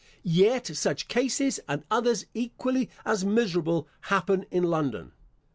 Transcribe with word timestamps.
Yet 0.23 0.65
such 0.65 1.07
cases, 1.07 1.59
and 1.67 1.83
others 1.91 2.25
equally 2.33 2.89
as 3.05 3.23
miserable, 3.23 3.87
happen 4.05 4.47
in 4.49 4.63
London. 4.63 5.11